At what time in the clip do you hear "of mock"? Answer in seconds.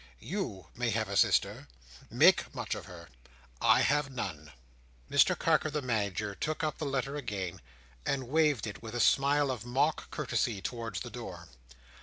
9.51-10.09